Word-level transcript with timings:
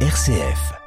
RCF. 0.00 0.85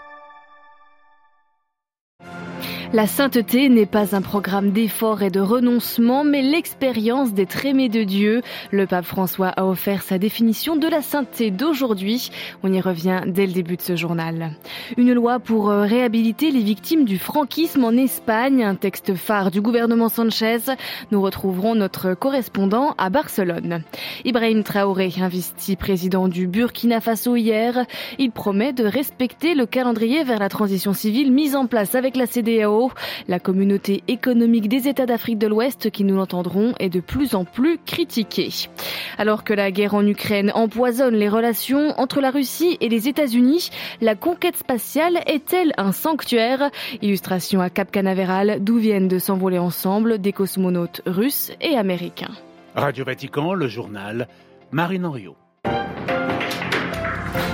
La 2.91 3.05
sainteté 3.05 3.69
n'est 3.69 3.85
pas 3.85 4.15
un 4.15 4.23
programme 4.23 4.71
d'effort 4.71 5.21
et 5.21 5.29
de 5.29 5.39
renoncement, 5.39 6.23
mais 6.23 6.41
l'expérience 6.41 7.33
d'être 7.33 7.63
aimé 7.63 7.87
de 7.87 8.03
Dieu. 8.03 8.41
Le 8.71 8.87
pape 8.87 9.05
François 9.05 9.49
a 9.49 9.65
offert 9.65 10.01
sa 10.01 10.17
définition 10.17 10.75
de 10.75 10.87
la 10.87 11.03
sainteté 11.03 11.51
d'aujourd'hui. 11.51 12.31
On 12.63 12.73
y 12.73 12.81
revient 12.81 13.21
dès 13.27 13.45
le 13.45 13.53
début 13.53 13.77
de 13.77 13.83
ce 13.83 13.95
journal. 13.95 14.53
Une 14.97 15.13
loi 15.13 15.37
pour 15.37 15.69
euh, 15.69 15.83
réhabiliter 15.83 16.49
les 16.49 16.63
victimes 16.63 17.05
du 17.05 17.19
franquisme 17.19 17.83
en 17.83 17.91
Espagne, 17.91 18.63
un 18.63 18.73
texte 18.73 19.13
phare 19.13 19.51
du 19.51 19.61
gouvernement 19.61 20.09
Sanchez. 20.09 20.57
Nous 21.11 21.21
retrouverons 21.21 21.75
notre 21.75 22.15
correspondant 22.15 22.95
à 22.97 23.11
Barcelone. 23.11 23.83
Ibrahim 24.25 24.63
Traoré, 24.63 25.13
investi 25.21 25.75
président 25.75 26.27
du 26.27 26.47
Burkina 26.47 27.01
Faso 27.01 27.35
hier, 27.35 27.85
il 28.17 28.31
promet 28.31 28.73
de 28.73 28.85
respecter 28.85 29.53
le 29.53 29.67
calendrier 29.67 30.23
vers 30.23 30.39
la 30.39 30.49
transition 30.49 30.93
civile 30.93 31.31
mise 31.31 31.55
en 31.55 31.67
place 31.67 31.93
avec 31.93 32.15
la 32.15 32.25
CDAO 32.25 32.78
la 33.27 33.39
communauté 33.39 34.03
économique 34.07 34.69
des 34.69 34.87
États 34.87 35.05
d'Afrique 35.05 35.37
de 35.37 35.47
l'Ouest, 35.47 35.89
qui 35.91 36.03
nous 36.03 36.15
l'entendrons, 36.15 36.73
est 36.79 36.89
de 36.89 36.99
plus 36.99 37.35
en 37.35 37.45
plus 37.45 37.77
critiquée. 37.85 38.49
Alors 39.17 39.43
que 39.43 39.53
la 39.53 39.71
guerre 39.71 39.95
en 39.95 40.05
Ukraine 40.05 40.51
empoisonne 40.55 41.15
les 41.15 41.29
relations 41.29 41.93
entre 41.99 42.21
la 42.21 42.31
Russie 42.31 42.77
et 42.81 42.89
les 42.89 43.07
États-Unis, 43.07 43.69
la 44.01 44.15
conquête 44.15 44.57
spatiale 44.57 45.19
est-elle 45.25 45.73
un 45.77 45.91
sanctuaire? 45.91 46.69
Illustration 47.01 47.61
à 47.61 47.69
Cap 47.69 47.91
Canaveral, 47.91 48.57
d'où 48.61 48.77
viennent 48.77 49.07
de 49.07 49.19
s'envoler 49.19 49.59
ensemble 49.59 50.19
des 50.19 50.33
cosmonautes 50.33 51.01
russes 51.05 51.51
et 51.61 51.75
américains. 51.75 52.33
Radio 52.75 53.03
Vatican, 53.03 53.53
le 53.53 53.67
journal, 53.67 54.27
Marine 54.71 55.05
Henriot. 55.05 55.35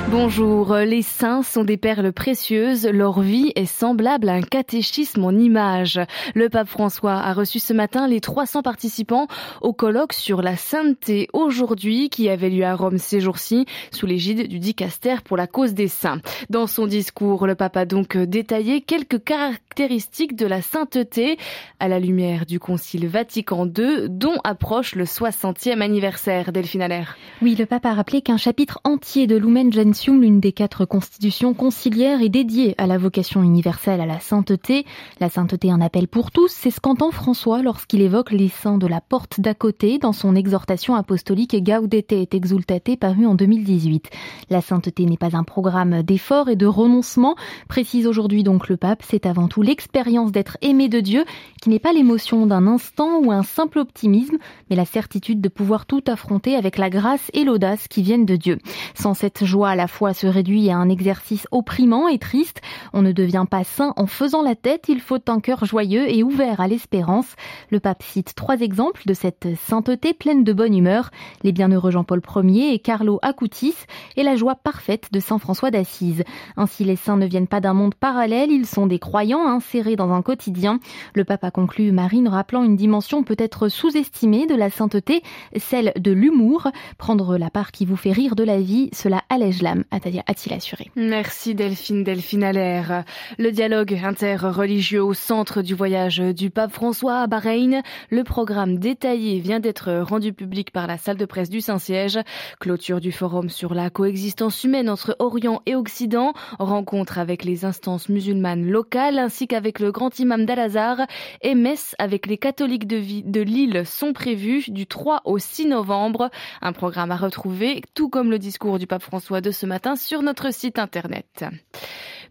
Bonjour, 0.10 0.74
les 0.76 1.02
saints 1.02 1.44
sont 1.44 1.64
des 1.64 1.78
perles 1.78 2.14
précieuses, 2.14 2.88
leur 2.88 3.20
vie 3.20 3.52
est 3.56 3.66
semblable 3.66 4.30
à 4.30 4.34
un 4.34 4.42
catéchisme 4.42 5.26
en 5.26 5.32
images. 5.32 6.00
Le 6.36 6.48
pape 6.48 6.70
François 6.70 7.16
a 7.16 7.34
reçu 7.34 7.60
ce 7.60 7.74
matin 7.74 8.08
les 8.08 8.22
300 8.22 8.62
participants 8.62 9.28
au 9.62 9.74
colloque 9.74 10.14
sur 10.14 10.42
la 10.42 10.56
sainteté 10.56 11.28
aujourd'hui 11.34 12.10
qui 12.10 12.30
avait 12.30 12.50
lieu 12.50 12.64
à 12.64 12.76
Rome 12.76 12.98
ces 12.98 13.20
jours-ci 13.20 13.66
sous 13.92 14.06
l'égide 14.06 14.48
du 14.48 14.60
dicaster 14.60 15.16
pour 15.24 15.38
la 15.38 15.48
cause 15.48 15.74
des 15.74 15.88
saints. 15.88 16.22
Dans 16.50 16.68
son 16.68 16.88
discours, 16.88 17.46
le 17.46 17.56
pape 17.56 17.76
a 17.76 17.86
donc 17.86 18.16
détaillé 18.16 18.82
quelques 18.82 19.24
caractéristiques 19.24 20.36
de 20.36 20.46
la 20.46 20.62
sainteté 20.62 21.38
à 21.80 21.88
la 21.88 22.00
lumière 22.00 22.46
du 22.46 22.60
Concile 22.60 23.08
Vatican 23.08 23.66
II 23.66 24.08
dont 24.10 24.38
approche 24.44 24.96
le 24.96 25.04
60e 25.04 25.82
anniversaire 25.82 26.52
Delphine 26.52 26.84
Allaire. 26.84 27.18
Oui, 27.42 27.56
le 27.56 27.66
pape 27.66 27.86
a 27.86 27.94
rappelé 27.94 28.22
qu'un 28.22 28.38
chapitre 28.38 28.80
entier 28.86 29.28
de 29.28 29.36
Lumen 29.36 29.75
L'une 29.76 30.40
des 30.40 30.54
quatre 30.54 30.86
constitutions 30.86 31.54
conciliaires, 31.54 32.22
est 32.22 32.30
dédiée 32.30 32.76
à 32.78 32.88
la 32.88 32.98
vocation 32.98 33.44
universelle 33.44 34.00
à 34.00 34.06
la 34.06 34.22
sainteté. 34.22 34.86
La 35.20 35.30
sainteté, 35.30 35.70
un 35.70 35.82
appel 35.82 36.08
pour 36.08 36.32
tous, 36.32 36.50
c'est 36.50 36.72
ce 36.72 36.80
qu'entend 36.80 37.12
François 37.12 37.62
lorsqu'il 37.62 38.02
évoque 38.02 38.32
les 38.32 38.48
saints 38.48 38.78
de 38.78 38.88
la 38.88 39.02
porte 39.02 39.42
d'à 39.42 39.54
côté 39.54 39.98
dans 39.98 40.14
son 40.14 40.34
exhortation 40.34 40.96
apostolique 40.96 41.62
Gaudete 41.62 42.14
et 42.14 42.30
Exultate 42.32 42.96
parue 42.98 43.26
en 43.26 43.36
2018. 43.36 44.10
La 44.50 44.62
sainteté 44.62 45.06
n'est 45.06 45.18
pas 45.18 45.36
un 45.36 45.44
programme 45.44 46.04
d'effort 46.04 46.48
et 46.48 46.56
de 46.56 46.68
renoncement, 46.68 47.36
précise 47.68 48.08
aujourd'hui 48.08 48.44
donc 48.44 48.70
le 48.70 48.78
pape, 48.78 49.04
c'est 49.06 49.26
avant 49.26 49.50
tout 49.50 49.62
l'expérience 49.62 50.32
d'être 50.32 50.58
aimé 50.62 50.88
de 50.88 51.02
Dieu, 51.02 51.26
qui 51.62 51.70
n'est 51.70 51.80
pas 51.80 51.92
l'émotion 51.92 52.46
d'un 52.46 52.68
instant 52.68 53.20
ou 53.20 53.32
un 53.32 53.44
simple 53.44 53.80
optimisme, 53.80 54.38
mais 54.70 54.78
la 54.78 54.86
certitude 54.86 55.42
de 55.42 55.50
pouvoir 55.50 55.86
tout 55.86 56.04
affronter 56.08 56.56
avec 56.56 56.78
la 56.78 56.90
grâce 56.90 57.30
et 57.34 57.44
l'audace 57.44 57.88
qui 57.90 58.04
viennent 58.04 58.26
de 58.26 58.38
Dieu. 58.38 58.60
Sans 58.94 59.14
cette 59.14 59.44
joie, 59.44 59.65
la 59.74 59.88
foi 59.88 60.14
se 60.14 60.28
réduit 60.28 60.70
à 60.70 60.78
un 60.78 60.90
exercice 60.90 61.48
opprimant 61.50 62.08
et 62.08 62.20
triste. 62.20 62.62
On 62.94 63.02
ne 63.02 63.12
devient 63.12 63.46
pas 63.50 63.64
saint 63.64 63.94
en 63.96 64.06
faisant 64.06 64.44
la 64.44 64.54
tête, 64.54 64.86
il 64.90 65.00
faut 65.00 65.18
un 65.28 65.40
cœur 65.40 65.66
joyeux 65.66 66.08
et 66.08 66.22
ouvert 66.22 66.60
à 66.60 66.68
l'espérance. 66.68 67.36
Le 67.72 67.80
pape 67.80 68.04
cite 68.04 68.36
trois 68.36 68.60
exemples 68.60 69.02
de 69.06 69.14
cette 69.14 69.48
sainteté 69.56 70.14
pleine 70.14 70.44
de 70.44 70.54
bonne 70.54 70.76
humeur, 70.76 71.10
les 71.42 71.54
bienheureux 71.54 71.92
Jean-Paul 71.92 72.22
Ier 72.44 72.74
et 72.74 72.80
Carlo 72.80 73.18
Acutis, 73.22 73.76
et 74.18 74.24
la 74.24 74.36
joie 74.36 74.56
parfaite 74.56 75.08
de 75.14 75.20
Saint 75.20 75.40
François 75.40 75.72
d'Assise. 75.72 76.24
Ainsi 76.58 76.84
les 76.84 76.98
saints 76.98 77.18
ne 77.18 77.26
viennent 77.26 77.48
pas 77.48 77.62
d'un 77.62 77.74
monde 77.74 77.96
parallèle, 77.96 78.52
ils 78.52 78.66
sont 78.66 78.88
des 78.88 79.00
croyants 79.00 79.48
insérés 79.48 79.96
dans 79.96 80.12
un 80.12 80.22
quotidien. 80.22 80.80
Le 81.14 81.24
pape 81.24 81.46
a 81.46 81.52
conclu 81.52 81.94
Marine 81.94 82.28
rappelant 82.28 82.64
une 82.64 82.76
dimension 82.76 83.24
peut-être 83.24 83.70
sous-estimée 83.70 84.48
de 84.48 84.56
la 84.56 84.70
sainteté, 84.70 85.24
celle 85.56 85.94
de 85.98 86.12
l'humour. 86.12 86.68
Prendre 86.98 87.38
la 87.38 87.50
part 87.50 87.72
qui 87.72 87.86
vous 87.86 87.96
fait 87.96 88.12
rire 88.12 88.36
de 88.36 88.44
la 88.44 88.60
vie, 88.60 88.90
cela 88.92 89.22
allège 89.30 89.45
a-t-il 89.92 90.54
assuré. 90.54 90.92
Merci 90.96 91.56
Delphine, 91.56 92.04
Delphine 92.04 92.44
Allaire. 92.44 93.04
Le 93.38 93.52
dialogue 93.52 94.00
interreligieux 94.04 95.04
au 95.04 95.14
centre 95.14 95.62
du 95.62 95.74
voyage 95.74 96.20
du 96.20 96.50
pape 96.50 96.72
François 96.72 97.22
à 97.22 97.28
Bahreïn. 97.28 97.82
Le 98.10 98.24
programme 98.24 98.78
détaillé 98.78 99.40
vient 99.40 99.60
d'être 99.60 99.92
rendu 100.00 100.34
public 100.34 100.72
par 100.72 100.88
la 100.88 100.98
salle 100.98 101.18
de 101.18 101.26
presse 101.26 101.50
du 101.50 101.62
Saint-Siège. 101.62 102.20
Clôture 102.60 103.00
du 103.00 103.12
forum 103.12 103.50
sur 103.50 103.74
la 103.74 103.90
coexistence 103.90 104.64
humaine 104.64 104.90
entre 104.90 105.16
Orient 105.20 105.62
et 105.66 105.76
Occident. 105.76 106.34
Rencontre 106.60 107.20
avec 107.20 107.44
les 107.44 107.66
instances 107.66 108.10
musulmanes 108.10 108.66
locales 108.66 109.20
ainsi 109.20 109.48
qu'avec 109.48 109.80
le 109.80 109.92
grand 109.92 110.18
imam 110.20 110.46
d'Al-Azhar 110.46 111.02
et 111.42 111.56
messe 111.56 111.96
avec 112.00 112.28
les 112.28 112.38
catholiques 112.38 112.88
de 112.88 113.42
Lille 113.42 113.84
sont 113.86 114.14
prévues 114.14 114.66
du 114.68 114.88
3 114.88 115.22
au 115.26 115.38
6 115.38 115.68
novembre. 115.68 116.30
Un 116.62 116.74
programme 116.74 117.12
à 117.12 117.16
retrouver, 117.16 117.82
tout 117.94 118.10
comme 118.10 118.32
le 118.32 118.40
discours 118.40 118.80
du 118.80 118.88
pape 118.88 119.04
François 119.04 119.35
de 119.42 119.52
ce 119.52 119.66
matin 119.66 119.96
sur 119.96 120.22
notre 120.22 120.54
site 120.54 120.80
internet. 120.80 121.46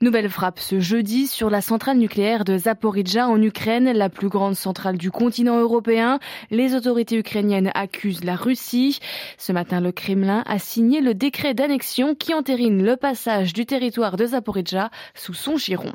Nouvelle 0.00 0.28
frappe 0.28 0.58
ce 0.58 0.80
jeudi 0.80 1.26
sur 1.26 1.50
la 1.50 1.60
centrale 1.60 1.98
nucléaire 1.98 2.44
de 2.44 2.58
Zaporizhzhia 2.58 3.28
en 3.28 3.40
Ukraine, 3.40 3.92
la 3.92 4.08
plus 4.08 4.28
grande 4.28 4.54
centrale 4.54 4.98
du 4.98 5.10
continent 5.10 5.58
européen. 5.58 6.18
Les 6.50 6.74
autorités 6.74 7.16
ukrainiennes 7.16 7.70
accusent 7.74 8.24
la 8.24 8.36
Russie. 8.36 8.98
Ce 9.38 9.52
matin, 9.52 9.80
le 9.80 9.92
Kremlin 9.92 10.42
a 10.46 10.58
signé 10.58 11.00
le 11.00 11.14
décret 11.14 11.54
d'annexion 11.54 12.14
qui 12.14 12.34
entérine 12.34 12.84
le 12.84 12.96
passage 12.96 13.52
du 13.52 13.66
territoire 13.66 14.16
de 14.16 14.26
Zaporizhzhia 14.26 14.90
sous 15.14 15.34
son 15.34 15.56
giron. 15.56 15.92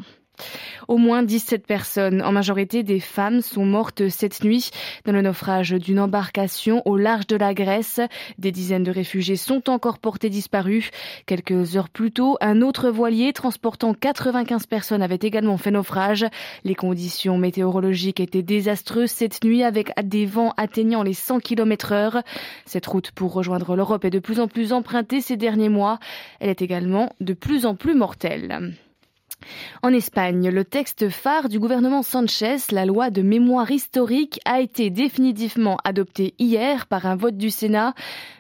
Au 0.88 0.98
moins 0.98 1.24
17 1.24 1.68
personnes, 1.68 2.22
en 2.22 2.32
majorité 2.32 2.84
des 2.84 3.00
femmes, 3.00 3.42
sont 3.42 3.66
mortes 3.66 4.10
cette 4.10 4.44
nuit 4.44 4.72
dans 5.06 5.12
le 5.12 5.22
naufrage 5.22 5.72
d'une 5.72 6.00
embarcation 6.00 6.82
au 6.86 6.98
large 6.98 7.28
de 7.28 7.36
la 7.36 7.54
Grèce. 7.54 8.00
Des 8.38 8.52
dizaines 8.52 8.84
de 8.84 8.92
réfugiés 8.92 9.36
sont 9.36 9.70
encore 9.70 10.00
portés 10.00 10.30
disparus. 10.30 10.90
Quelques 11.26 11.76
heures 11.76 11.90
plus 11.90 12.12
tôt, 12.12 12.38
un 12.42 12.62
autre 12.62 12.90
voilier 12.90 13.34
transportant 13.34 13.94
95 13.94 14.66
personnes 14.66 15.02
avait 15.02 15.20
également 15.22 15.58
fait 15.58 15.72
naufrage. 15.72 16.26
Les 16.64 16.76
conditions 16.76 17.38
météorologiques 17.38 18.20
étaient 18.20 18.44
désastreuses 18.44 19.12
cette 19.12 19.44
nuit 19.44 19.64
avec 19.64 19.92
des 20.04 20.26
vents 20.26 20.54
atteignant 20.58 21.04
les 21.04 21.14
100 21.14 21.40
km 21.40 21.92
heure. 21.92 22.24
Cette 22.66 22.88
route 22.88 23.12
pour 23.12 23.34
rejoindre 23.34 23.76
l'Europe 23.76 24.06
est 24.06 24.10
de 24.10 24.20
plus 24.20 24.40
en 24.40 24.48
plus 24.48 24.74
empruntée 24.74 25.22
ces 25.22 25.38
derniers 25.38 25.70
mois. 25.70 26.00
Elle 26.40 26.50
est 26.50 26.62
également 26.62 27.14
de 27.20 27.34
plus 27.34 27.66
en 27.66 27.76
plus 27.76 27.96
mortelle. 27.96 28.74
En 29.84 29.94
Espagne, 29.94 30.50
le 30.50 30.66
texte 30.66 31.10
phare 31.10 31.50
du 31.50 31.60
gouvernement 31.60 32.04
Sanchez, 32.04 32.58
la 32.72 32.86
loi 32.86 33.10
de 33.10 33.22
mémoire 33.22 33.72
historique, 33.72 34.40
a 34.46 34.60
été 34.60 34.90
définitivement 34.90 35.78
adopté 35.84 36.34
hier 36.40 36.88
par 36.88 37.06
un 37.06 37.16
vote 37.16 37.38
du 37.38 37.50
Sénat. 37.50 37.94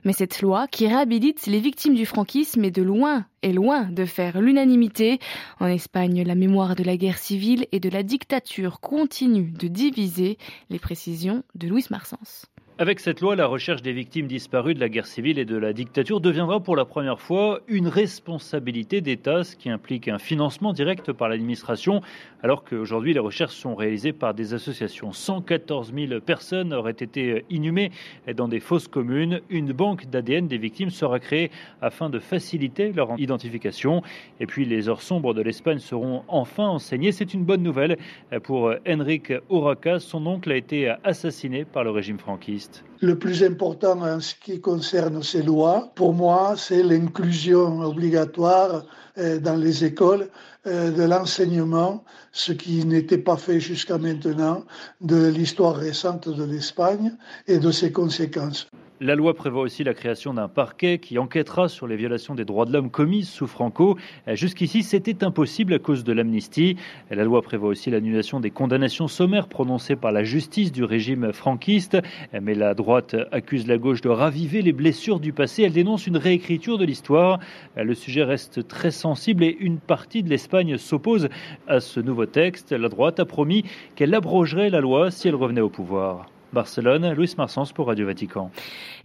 Mais 0.03 0.13
cette 0.13 0.41
loi, 0.41 0.67
qui 0.67 0.87
réhabilite 0.87 1.47
les 1.47 1.59
victimes 1.59 1.95
du 1.95 2.05
franquisme, 2.05 2.63
est 2.63 2.71
de 2.71 2.83
loin, 2.83 3.25
est 3.41 3.53
loin 3.53 3.83
de 3.83 4.05
faire 4.05 4.41
l'unanimité. 4.41 5.19
En 5.59 5.67
Espagne, 5.67 6.23
la 6.23 6.35
mémoire 6.35 6.75
de 6.75 6.83
la 6.83 6.97
guerre 6.97 7.17
civile 7.17 7.67
et 7.71 7.79
de 7.79 7.89
la 7.89 8.03
dictature 8.03 8.79
continue 8.79 9.51
de 9.51 9.67
diviser. 9.67 10.37
Les 10.69 10.79
précisions 10.79 11.43
de 11.55 11.67
Louis 11.67 11.85
Marsens. 11.89 12.45
Avec 12.81 13.01
cette 13.01 13.19
loi, 13.19 13.35
la 13.35 13.45
recherche 13.45 13.81
des 13.81 13.91
victimes 13.91 14.27
disparues 14.27 14.73
de 14.73 14.79
la 14.79 14.87
guerre 14.87 15.05
civile 15.05 15.37
et 15.37 15.43
de 15.43 15.57
la 15.57 15.73
dictature 15.73 16.21
deviendra 16.21 16.61
pour 16.61 16.77
la 16.77 16.85
première 16.85 17.19
fois 17.19 17.59
une 17.67 17.89
responsabilité 17.89 19.01
d'État, 19.01 19.43
ce 19.43 19.57
qui 19.57 19.69
implique 19.69 20.07
un 20.07 20.17
financement 20.17 20.71
direct 20.71 21.11
par 21.11 21.27
l'administration, 21.27 21.99
alors 22.41 22.63
qu'aujourd'hui 22.63 23.11
les 23.11 23.19
recherches 23.19 23.55
sont 23.55 23.75
réalisées 23.75 24.13
par 24.13 24.33
des 24.33 24.53
associations. 24.53 25.11
114 25.11 25.91
000 25.93 26.21
personnes 26.21 26.73
auraient 26.73 26.91
été 26.91 27.43
inhumées 27.49 27.91
dans 28.33 28.47
des 28.47 28.61
fosses 28.61 28.87
communes. 28.87 29.41
Une 29.49 29.73
banque 29.73 30.09
d'ADN 30.09 30.47
des 30.47 30.57
victimes 30.57 30.89
sera 30.89 31.19
créée 31.19 31.51
afin 31.81 32.09
de 32.09 32.19
faciliter 32.19 32.93
leur 32.93 33.19
identification. 33.19 34.03
Et 34.39 34.45
puis 34.45 34.63
les 34.63 34.87
heures 34.87 35.01
sombres 35.01 35.33
de 35.33 35.41
l'Espagne 35.41 35.79
seront 35.79 36.23
enfin 36.29 36.69
enseignées. 36.69 37.11
C'est 37.11 37.33
une 37.33 37.43
bonne 37.43 37.61
nouvelle 37.61 37.97
pour 38.43 38.73
Enrique 38.87 39.33
Urraca. 39.51 39.99
Son 39.99 40.25
oncle 40.25 40.49
a 40.49 40.55
été 40.55 40.95
assassiné 41.03 41.65
par 41.65 41.83
le 41.83 41.91
régime 41.91 42.19
franquiste. 42.19 42.68
Le 43.01 43.17
plus 43.17 43.43
important 43.43 44.01
en 44.01 44.19
ce 44.19 44.35
qui 44.35 44.59
concerne 44.59 45.23
ces 45.23 45.41
lois, 45.41 45.91
pour 45.95 46.13
moi, 46.13 46.55
c'est 46.57 46.83
l'inclusion 46.83 47.79
obligatoire 47.79 48.85
euh, 49.17 49.39
dans 49.39 49.55
les 49.55 49.85
écoles 49.85 50.29
euh, 50.67 50.91
de 50.91 51.03
l'enseignement, 51.03 52.03
ce 52.33 52.51
qui 52.51 52.85
n'était 52.85 53.17
pas 53.17 53.37
fait 53.37 53.61
jusqu'à 53.61 53.97
maintenant, 53.97 54.65
de 54.99 55.27
l'histoire 55.27 55.77
récente 55.77 56.27
de 56.27 56.43
l'Espagne 56.43 57.15
et 57.47 57.57
de 57.57 57.71
ses 57.71 57.93
conséquences. 57.93 58.67
La 59.01 59.15
loi 59.15 59.33
prévoit 59.33 59.61
aussi 59.61 59.85
la 59.85 59.93
création 59.93 60.33
d'un 60.33 60.49
parquet 60.49 60.97
qui 60.97 61.17
enquêtera 61.19 61.69
sur 61.69 61.87
les 61.87 61.95
violations 61.95 62.35
des 62.35 62.43
droits 62.43 62.65
de 62.65 62.73
l'homme 62.73 62.91
commises 62.91 63.29
sous 63.29 63.47
Franco. 63.47 63.97
Jusqu'ici, 64.27 64.83
c'était 64.83 65.23
impossible 65.23 65.73
à 65.73 65.79
cause 65.79 66.03
de 66.03 66.11
l'amnistie. 66.11 66.75
La 67.09 67.23
loi 67.23 67.41
prévoit 67.41 67.69
aussi 67.69 67.89
l'annulation 67.89 68.41
des 68.41 68.51
condamnations 68.51 69.07
sommaires 69.07 69.47
prononcées 69.47 69.95
par 69.95 70.11
la 70.11 70.25
justice 70.25 70.73
du 70.73 70.83
régime 70.83 71.31
franquiste. 71.31 71.97
Mais 72.41 72.55
la 72.55 72.73
droite 72.73 73.15
accuse 73.31 73.67
la 73.67 73.77
gauche 73.77 74.01
de 74.01 74.09
raviver 74.09 74.61
les 74.61 74.73
blessures 74.73 75.21
du 75.21 75.31
passé. 75.31 75.63
Elle 75.63 75.71
dénonce 75.71 76.05
une 76.05 76.17
réécriture 76.17 76.77
de 76.77 76.83
l'histoire. 76.83 77.39
Le 77.77 77.93
sujet 77.93 78.25
reste 78.25 78.67
très 78.67 78.91
sensible 78.91 79.45
et 79.45 79.55
une 79.61 79.77
partie 79.77 80.23
de 80.23 80.29
l'Espagne 80.29 80.77
s'oppose 80.77 81.29
à 81.69 81.79
ce 81.79 82.01
nouveau 82.01 82.25
texte. 82.25 82.73
La 82.73 82.89
droite 82.89 83.21
a 83.21 83.25
promis 83.25 83.63
qu'elle 83.95 84.13
abrogerait 84.13 84.69
la 84.69 84.81
loi 84.81 85.09
si 85.09 85.29
elle 85.29 85.35
revenait 85.35 85.61
au 85.61 85.69
pouvoir. 85.69 86.25
Barcelone, 86.53 87.13
Louis 87.13 87.33
Marsens 87.37 87.71
pour 87.73 87.87
Radio 87.87 88.05
Vatican. 88.05 88.51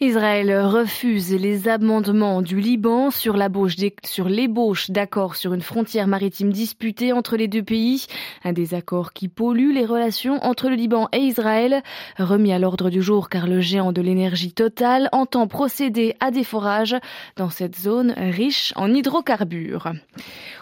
Israël 0.01 0.65
refuse 0.67 1.33
les 1.35 1.69
amendements 1.69 2.43
du 2.43 2.61
Liban 2.61 3.11
sur 3.11 3.37
l'ébauche 3.37 4.91
d'accords 4.91 5.37
sur 5.37 5.53
une 5.53 5.61
frontière 5.61 6.07
maritime 6.07 6.53
disputée 6.53 7.13
entre 7.13 7.37
les 7.37 7.49
deux 7.49 7.63
pays. 7.63 8.07
Un 8.45 8.53
désaccord 8.53 9.13
qui 9.13 9.29
pollue 9.29 9.73
les 9.73 9.85
relations 9.85 10.43
entre 10.45 10.69
le 10.69 10.77
Liban 10.77 11.09
et 11.13 11.19
Israël. 11.19 11.83
Remis 12.19 12.53
à 12.53 12.59
l'ordre 12.59 12.91
du 12.91 13.03
jour 13.03 13.29
car 13.29 13.47
le 13.47 13.61
géant 13.61 13.93
de 13.93 14.01
l'énergie 14.01 14.53
totale 14.53 15.09
entend 15.13 15.47
procéder 15.47 16.15
à 16.21 16.31
des 16.31 16.45
forages 16.45 16.97
dans 17.37 17.51
cette 17.51 17.77
zone 17.77 18.15
riche 18.17 18.73
en 18.77 18.93
hydrocarbures. 18.93 19.93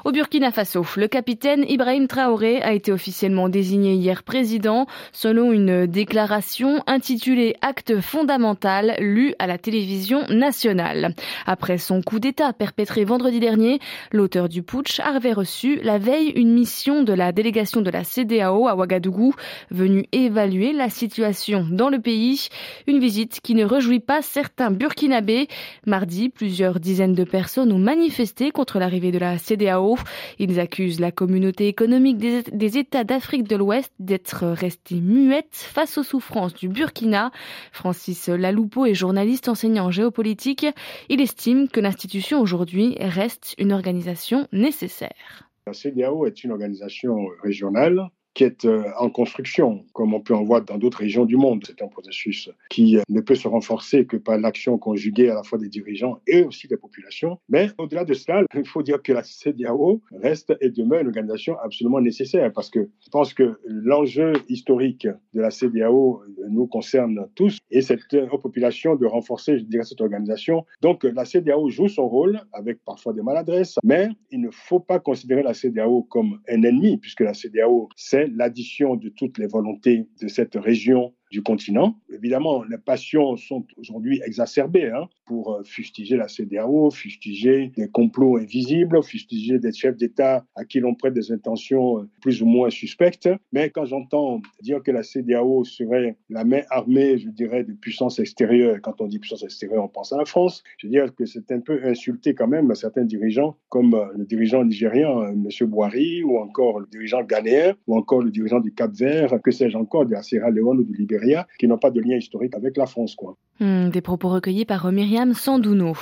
Au 0.04 0.10
Burkina 0.10 0.50
Faso, 0.50 0.84
le 0.96 1.06
capitaine 1.06 1.64
Ibrahim 1.68 2.08
Traoré 2.08 2.60
a 2.60 2.72
été 2.72 2.90
officiellement 2.90 3.48
désigné 3.48 3.94
hier 3.94 4.22
président 4.24 4.86
selon 5.12 5.52
une 5.52 5.86
déclaration 5.86 6.71
intitulé 6.86 7.56
Acte 7.60 8.00
fondamental 8.00 8.96
lu 8.98 9.34
à 9.38 9.46
la 9.46 9.58
télévision 9.58 10.22
nationale. 10.28 11.14
Après 11.46 11.78
son 11.78 12.02
coup 12.02 12.18
d'État 12.18 12.52
perpétré 12.52 13.04
vendredi 13.04 13.40
dernier, 13.40 13.78
l'auteur 14.12 14.48
du 14.48 14.62
putsch 14.62 15.00
avait 15.00 15.32
reçu 15.32 15.80
la 15.82 15.98
veille 15.98 16.30
une 16.30 16.52
mission 16.52 17.02
de 17.02 17.12
la 17.12 17.32
délégation 17.32 17.80
de 17.80 17.90
la 17.90 18.04
CDAO 18.04 18.68
à 18.68 18.76
Ouagadougou, 18.76 19.34
venue 19.70 20.06
évaluer 20.12 20.72
la 20.72 20.90
situation 20.90 21.66
dans 21.70 21.88
le 21.88 22.00
pays. 22.00 22.48
Une 22.86 23.00
visite 23.00 23.40
qui 23.42 23.54
ne 23.54 23.64
réjouit 23.64 24.00
pas 24.00 24.22
certains 24.22 24.70
burkinabés. 24.70 25.48
Mardi, 25.86 26.28
plusieurs 26.28 26.80
dizaines 26.80 27.14
de 27.14 27.24
personnes 27.24 27.72
ont 27.72 27.78
manifesté 27.78 28.50
contre 28.50 28.78
l'arrivée 28.78 29.12
de 29.12 29.18
la 29.18 29.38
CDAO. 29.38 29.98
Ils 30.38 30.60
accusent 30.60 31.00
la 31.00 31.12
communauté 31.12 31.68
économique 31.68 32.18
des, 32.18 32.42
des 32.42 32.78
États 32.78 33.04
d'Afrique 33.04 33.48
de 33.48 33.56
l'Ouest 33.56 33.92
d'être 33.98 34.46
restée 34.46 35.00
muette 35.00 35.46
face 35.52 35.98
aux 35.98 36.02
souffrances 36.02 36.54
du 36.62 36.68
Burkina. 36.68 37.32
Francis 37.72 38.28
Laloupo 38.28 38.86
est 38.86 38.94
journaliste 38.94 39.48
enseignant 39.48 39.86
en 39.86 39.90
géopolitique. 39.90 40.64
Il 41.08 41.20
estime 41.20 41.68
que 41.68 41.80
l'institution 41.80 42.40
aujourd'hui 42.40 42.96
reste 43.00 43.56
une 43.58 43.72
organisation 43.72 44.46
nécessaire. 44.52 45.50
La 45.66 45.72
CDAO 45.72 46.24
est 46.26 46.44
une 46.44 46.52
organisation 46.52 47.16
régionale 47.42 48.10
qui 48.34 48.44
est 48.44 48.64
euh, 48.64 48.84
en 48.98 49.10
construction, 49.10 49.84
comme 49.92 50.14
on 50.14 50.20
peut 50.20 50.34
en 50.34 50.42
voir 50.42 50.62
dans 50.62 50.78
d'autres 50.78 50.98
régions 50.98 51.24
du 51.24 51.36
monde. 51.36 51.62
C'est 51.66 51.82
un 51.82 51.88
processus 51.88 52.50
qui 52.70 52.96
euh, 52.96 53.02
ne 53.08 53.20
peut 53.20 53.34
se 53.34 53.48
renforcer 53.48 54.06
que 54.06 54.16
par 54.16 54.38
l'action 54.38 54.78
conjuguée 54.78 55.28
à 55.28 55.34
la 55.34 55.42
fois 55.42 55.58
des 55.58 55.68
dirigeants 55.68 56.20
et 56.26 56.42
aussi 56.42 56.68
des 56.68 56.76
populations. 56.76 57.38
Mais 57.48 57.68
au-delà 57.78 58.04
de 58.04 58.14
cela, 58.14 58.42
il 58.54 58.66
faut 58.66 58.82
dire 58.82 59.02
que 59.02 59.12
la 59.12 59.22
CDAO 59.22 60.00
reste 60.12 60.54
et 60.60 60.70
demeure 60.70 61.00
une 61.00 61.08
organisation 61.08 61.58
absolument 61.58 62.00
nécessaire 62.00 62.50
parce 62.52 62.70
que 62.70 62.88
je 63.00 63.10
pense 63.10 63.34
que 63.34 63.58
l'enjeu 63.64 64.32
historique 64.48 65.06
de 65.34 65.40
la 65.40 65.50
CDAO 65.50 66.22
nous 66.48 66.66
concerne 66.66 67.26
tous 67.34 67.58
et 67.70 67.82
c'est 67.82 67.98
aux 68.30 68.38
populations 68.38 68.96
de 68.96 69.06
renforcer, 69.06 69.58
je 69.58 69.64
dirais, 69.64 69.84
cette 69.84 70.00
organisation. 70.00 70.64
Donc 70.80 71.04
la 71.04 71.24
CDAO 71.24 71.68
joue 71.70 71.88
son 71.88 72.08
rôle 72.08 72.40
avec 72.52 72.84
parfois 72.84 73.12
des 73.12 73.22
maladresses, 73.22 73.76
mais 73.84 74.08
il 74.30 74.40
ne 74.40 74.50
faut 74.50 74.80
pas 74.80 74.98
considérer 74.98 75.42
la 75.42 75.54
CDAO 75.54 76.02
comme 76.04 76.40
un 76.48 76.62
ennemi 76.62 76.98
puisque 76.98 77.20
la 77.20 77.34
CDAO, 77.34 77.88
c'est 77.96 78.28
l'addition 78.28 78.96
de 78.96 79.08
toutes 79.08 79.38
les 79.38 79.46
volontés 79.46 80.08
de 80.20 80.28
cette 80.28 80.54
région 80.54 81.14
du 81.32 81.42
continent. 81.42 81.96
Évidemment, 82.12 82.62
les 82.62 82.76
passions 82.76 83.36
sont 83.36 83.64
aujourd'hui 83.78 84.20
exacerbées 84.24 84.90
hein, 84.90 85.08
pour 85.24 85.54
euh, 85.54 85.62
fustiger 85.64 86.16
la 86.16 86.28
CDAO, 86.28 86.90
fustiger 86.90 87.72
des 87.74 87.88
complots 87.88 88.36
invisibles, 88.36 89.02
fustiger 89.02 89.58
des 89.58 89.72
chefs 89.72 89.96
d'État 89.96 90.44
à 90.54 90.66
qui 90.66 90.78
l'on 90.78 90.94
prête 90.94 91.14
des 91.14 91.32
intentions 91.32 92.00
euh, 92.00 92.08
plus 92.20 92.42
ou 92.42 92.46
moins 92.46 92.68
suspectes. 92.68 93.30
Mais 93.50 93.70
quand 93.70 93.86
j'entends 93.86 94.42
dire 94.60 94.82
que 94.82 94.90
la 94.90 95.02
CDAO 95.02 95.64
serait 95.64 96.18
la 96.28 96.44
main 96.44 96.62
armée, 96.68 97.16
je 97.16 97.30
dirais, 97.30 97.64
de 97.64 97.72
puissance 97.72 98.18
extérieure, 98.18 98.76
quand 98.82 99.00
on 99.00 99.06
dit 99.06 99.18
puissance 99.18 99.42
extérieure, 99.42 99.84
on 99.84 99.88
pense 99.88 100.12
à 100.12 100.18
la 100.18 100.26
France, 100.26 100.62
je 100.76 100.86
veux 100.86 100.90
dire 100.90 101.14
que 101.14 101.24
c'est 101.24 101.50
un 101.50 101.60
peu 101.60 101.80
insulter 101.82 102.34
quand 102.34 102.48
même 102.48 102.74
certains 102.74 103.04
dirigeants, 103.04 103.56
comme 103.70 103.94
euh, 103.94 104.04
le 104.18 104.26
dirigeant 104.26 104.64
nigérian, 104.66 105.24
M. 105.28 105.48
Bouhari, 105.62 106.22
ou 106.24 106.36
encore 106.36 106.80
le 106.80 106.86
dirigeant 106.88 107.22
ghanéen, 107.22 107.74
ou 107.86 107.96
encore 107.96 108.20
le 108.22 108.30
dirigeant 108.30 108.60
du 108.60 108.74
Cap-Vert, 108.74 109.40
que 109.42 109.50
sais-je 109.50 109.78
encore, 109.78 110.04
de 110.04 110.12
la 110.12 110.22
Sierra 110.22 110.50
Leone 110.50 110.80
ou 110.80 110.84
du 110.84 110.92
Libéria 110.92 111.21
qui 111.58 111.68
n'ont 111.68 111.78
pas 111.78 111.90
de 111.90 112.00
lien 112.00 112.16
historique 112.16 112.54
avec 112.54 112.76
la 112.76 112.86
France. 112.86 113.16
Hmm, 113.60 113.90
des 113.90 114.00
propos 114.00 114.28
recueillis 114.28 114.64
par 114.64 114.90
Myriam 114.90 115.34
Sandouno. 115.34 115.94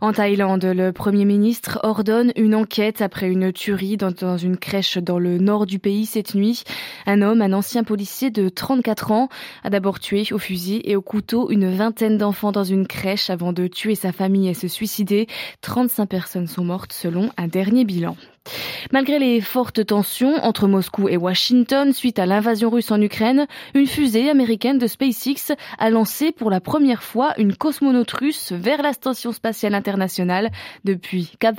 En 0.00 0.12
Thaïlande, 0.12 0.64
le 0.64 0.92
Premier 0.92 1.24
ministre 1.24 1.80
ordonne 1.82 2.32
une 2.36 2.54
enquête 2.54 3.02
après 3.02 3.28
une 3.28 3.52
tuerie 3.52 3.96
dans 3.96 4.36
une 4.36 4.56
crèche 4.56 4.98
dans 4.98 5.18
le 5.18 5.38
nord 5.38 5.66
du 5.66 5.78
pays 5.78 6.06
cette 6.06 6.34
nuit. 6.34 6.62
Un 7.06 7.20
homme, 7.22 7.42
un 7.42 7.52
ancien 7.52 7.84
policier 7.84 8.30
de 8.30 8.48
34 8.48 9.12
ans, 9.12 9.28
a 9.64 9.70
d'abord 9.70 10.00
tué 10.00 10.24
au 10.32 10.38
fusil 10.38 10.80
et 10.84 10.96
au 10.96 11.02
couteau 11.02 11.50
une 11.50 11.70
vingtaine 11.70 12.16
d'enfants 12.16 12.52
dans 12.52 12.64
une 12.64 12.86
crèche 12.86 13.30
avant 13.30 13.52
de 13.52 13.66
tuer 13.66 13.94
sa 13.94 14.12
famille 14.12 14.48
et 14.48 14.54
se 14.54 14.68
suicider. 14.68 15.26
35 15.60 16.06
personnes 16.06 16.46
sont 16.46 16.64
mortes 16.64 16.92
selon 16.92 17.30
un 17.36 17.48
dernier 17.48 17.84
bilan. 17.84 18.16
Malgré 18.92 19.18
les 19.18 19.40
fortes 19.40 19.86
tensions 19.86 20.34
entre 20.42 20.68
Moscou 20.68 21.08
et 21.08 21.16
Washington 21.16 21.92
suite 21.92 22.18
à 22.18 22.26
l'invasion 22.26 22.70
russe 22.70 22.90
en 22.90 23.00
Ukraine, 23.00 23.46
une 23.74 23.86
fusée 23.86 24.30
américaine 24.30 24.78
de 24.78 24.86
SpaceX 24.86 25.54
a 25.78 25.90
lancé 25.90 26.32
pour 26.32 26.50
la 26.50 26.60
première 26.60 27.02
fois 27.02 27.32
une 27.38 27.56
cosmonaute 27.56 28.12
russe 28.12 28.52
vers 28.52 28.82
la 28.82 28.92
station 28.92 29.32
spatiale 29.32 29.74
internationale 29.74 30.50
depuis 30.84 31.32
Cap, 31.38 31.56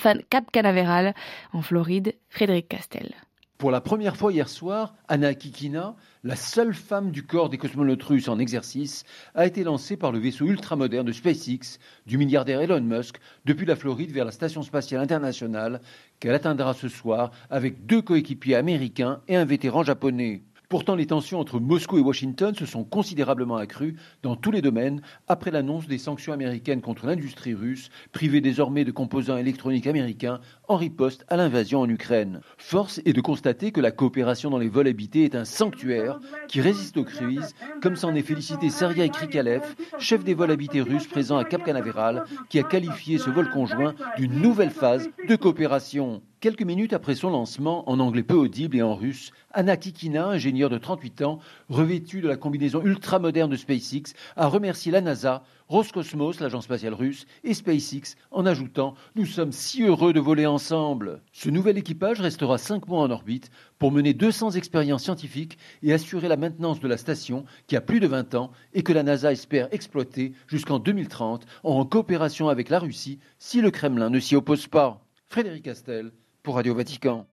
Canaveral 0.51 1.13
en 1.53 1.61
Floride, 1.61 2.15
Frédéric 2.29 2.69
Castel. 2.69 3.13
Pour 3.57 3.71
la 3.71 3.79
première 3.79 4.17
fois 4.17 4.33
hier 4.33 4.49
soir, 4.49 4.95
Anna 5.07 5.33
Kikina, 5.33 5.95
la 6.25 6.35
seule 6.35 6.73
femme 6.73 7.11
du 7.11 7.23
corps 7.23 7.49
des 7.49 7.57
cosmonautes 7.57 8.03
russes 8.03 8.27
en 8.27 8.37
exercice, 8.37 9.05
a 9.33 9.45
été 9.45 9.63
lancée 9.63 9.95
par 9.95 10.11
le 10.11 10.19
vaisseau 10.19 10.45
ultramoderne 10.45 11.05
de 11.05 11.13
SpaceX 11.13 11.79
du 12.05 12.17
milliardaire 12.17 12.59
Elon 12.59 12.81
Musk 12.81 13.17
depuis 13.45 13.65
la 13.65 13.77
Floride 13.77 14.11
vers 14.11 14.25
la 14.25 14.31
station 14.31 14.61
spatiale 14.61 15.01
internationale 15.01 15.79
qu'elle 16.19 16.33
atteindra 16.33 16.73
ce 16.73 16.87
soir 16.87 17.31
avec 17.49 17.85
deux 17.85 18.01
coéquipiers 18.01 18.55
américains 18.55 19.21
et 19.27 19.35
un 19.35 19.45
vétéran 19.45 19.83
japonais. 19.83 20.41
Pourtant, 20.69 20.95
les 20.95 21.05
tensions 21.05 21.39
entre 21.39 21.59
Moscou 21.59 21.97
et 21.97 22.01
Washington 22.01 22.55
se 22.55 22.65
sont 22.65 22.83
considérablement 22.83 23.57
accrues 23.57 23.95
dans 24.23 24.35
tous 24.35 24.51
les 24.51 24.61
domaines 24.61 25.01
après 25.27 25.51
l'annonce 25.51 25.87
des 25.87 25.97
sanctions 25.97 26.33
américaines 26.33 26.81
contre 26.81 27.05
l'industrie 27.05 27.53
russe, 27.53 27.89
privée 28.11 28.41
désormais 28.41 28.83
de 28.83 28.91
composants 28.91 29.37
électroniques 29.37 29.87
américains 29.87 30.39
en 30.67 30.75
riposte 30.75 31.25
à 31.27 31.37
l'invasion 31.37 31.81
en 31.81 31.89
Ukraine. 31.89 32.41
Force 32.57 32.99
est 33.05 33.13
de 33.13 33.21
constater 33.21 33.71
que 33.71 33.81
la 33.81 33.91
coopération 33.91 34.49
dans 34.49 34.57
les 34.57 34.69
vols 34.69 34.87
habités 34.87 35.23
est 35.23 35.35
un 35.35 35.45
sanctuaire 35.45 36.19
qui 36.47 36.61
résiste 36.61 36.97
aux 36.97 37.03
crises, 37.03 37.53
comme 37.81 37.95
s'en 37.95 38.15
est 38.15 38.21
félicité 38.21 38.69
Sergei 38.69 39.09
Krikalev, 39.09 39.75
chef 39.99 40.23
des 40.23 40.33
vols 40.33 40.51
habités 40.51 40.81
russes 40.81 41.07
présents 41.07 41.37
à 41.37 41.45
Cap 41.45 41.63
Canaveral, 41.63 42.23
qui 42.49 42.59
a 42.59 42.63
qualifié 42.63 43.17
ce 43.17 43.29
vol 43.29 43.49
conjoint 43.49 43.93
d'une 44.17 44.41
nouvelle 44.41 44.71
phase 44.71 45.09
de 45.27 45.35
coopération. 45.35 46.21
Quelques 46.45 46.61
minutes 46.61 46.93
après 46.93 47.15
son 47.15 47.31
lancement, 47.31 47.89
en 47.89 47.99
anglais 47.99 48.21
peu 48.21 48.35
audible 48.35 48.77
et 48.77 48.83
en 48.83 48.93
russe, 48.93 49.31
Anna 49.51 49.77
Kikina, 49.77 50.27
ingénieure 50.27 50.69
de 50.69 50.77
38 50.77 51.23
ans, 51.23 51.39
revêtue 51.69 52.21
de 52.21 52.27
la 52.27 52.37
combinaison 52.37 52.83
ultramoderne 52.83 53.49
de 53.49 53.55
SpaceX, 53.55 54.13
a 54.35 54.45
remercié 54.45 54.91
la 54.91 55.01
NASA, 55.01 55.43
Roscosmos, 55.69 56.39
l'agence 56.39 56.65
spatiale 56.65 56.93
russe, 56.93 57.25
et 57.43 57.55
SpaceX, 57.55 58.15
en 58.29 58.45
ajoutant 58.45 58.93
Nous 59.15 59.25
sommes 59.25 59.51
si 59.51 59.81
heureux 59.81 60.13
de 60.13 60.19
voler 60.19 60.45
ensemble. 60.45 61.23
Ce 61.31 61.49
nouvel 61.49 61.79
équipage 61.79 62.21
restera 62.21 62.59
5 62.59 62.87
mois 62.87 63.01
en 63.01 63.09
orbite 63.09 63.49
pour 63.79 63.91
mener 63.91 64.13
200 64.13 64.51
expériences 64.51 65.01
scientifiques 65.01 65.57
et 65.81 65.93
assurer 65.93 66.27
la 66.27 66.37
maintenance 66.37 66.79
de 66.79 66.87
la 66.87 66.97
station 66.97 67.45
qui 67.65 67.75
a 67.75 67.81
plus 67.81 67.99
de 67.99 68.05
20 68.05 68.35
ans 68.35 68.51
et 68.75 68.83
que 68.83 68.93
la 68.93 69.01
NASA 69.01 69.31
espère 69.31 69.67
exploiter 69.73 70.33
jusqu'en 70.45 70.77
2030 70.77 71.47
en 71.63 71.85
coopération 71.85 72.49
avec 72.49 72.69
la 72.69 72.77
Russie 72.77 73.17
si 73.39 73.61
le 73.61 73.71
Kremlin 73.71 74.11
ne 74.11 74.19
s'y 74.19 74.35
oppose 74.35 74.67
pas. 74.67 75.01
Frédéric 75.27 75.63
Castel, 75.63 76.11
pour 76.45 76.55
Radio 76.55 76.75
Vatican. 76.75 77.25